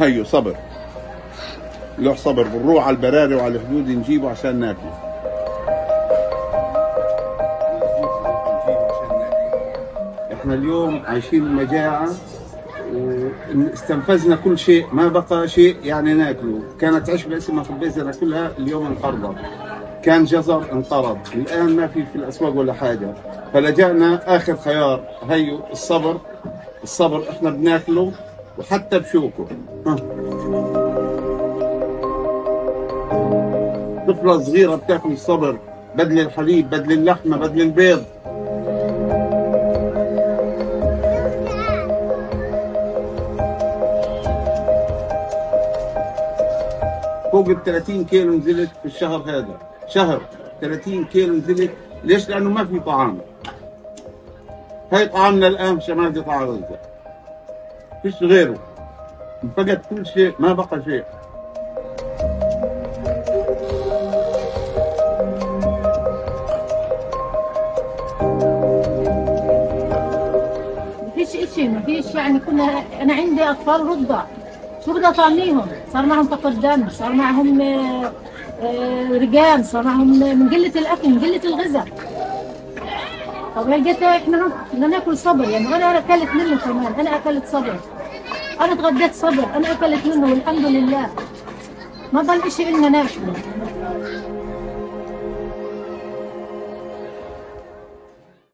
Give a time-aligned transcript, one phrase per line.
[0.00, 0.56] هيو صبر.
[1.98, 4.92] له صبر بنروح على البراري وعلى الحدود نجيبه عشان ناكله.
[10.32, 12.08] إحنا اليوم عايشين المجاعة
[13.54, 16.60] واستنفذنا كل شيء ما بقى شيء يعني ناكله.
[16.80, 19.36] كانت عشبة اسمها في البيت ناكلها اليوم انقرضت
[20.02, 21.18] كان جزر انقرض.
[21.34, 23.14] الآن ما في في الأسواق ولا حاجة.
[23.52, 26.16] فلجأنا آخر خيار هيو الصبر.
[26.82, 28.12] الصبر إحنا بناكله.
[28.58, 29.46] وحتى بشوكه.
[34.08, 35.58] طفلة صغيرة بتاكل الصبر
[35.94, 38.04] بدل الحليب بدل اللحمة بدل البيض.
[47.32, 49.58] فوق ال 30 كيلو نزلت في الشهر هذا.
[49.86, 50.20] شهر
[50.60, 51.70] 30 كيلو نزلت.
[52.04, 53.18] ليش؟ لأنه ما في طعام.
[54.92, 56.87] هاي طعامنا الآن شمال قطاع غزة.
[58.02, 58.58] فيش غيره؟
[59.56, 61.04] فقد كل شيء ما بقى شيء.
[71.66, 74.22] ما فيش إشي يعني كنا أنا عندي أطفال رضع.
[74.86, 78.12] شو بدي أطعميهم؟ صار معهم فقر دم صار معهم آه،
[78.62, 81.86] آه، رجال صار معهم من قلة الأكل من قلة الغذاء.
[83.56, 85.76] طب لقيت إحنا بدنا ناكل صبر يعني.
[85.76, 86.92] أنا أكلت منه كمان.
[87.00, 87.76] أنا أكلت صبر.
[88.60, 89.44] أنا تغديت صبر.
[89.56, 91.10] أنا أكلت منه والحمد لله.
[92.12, 93.32] ما ضل إشي إلنا ناكله.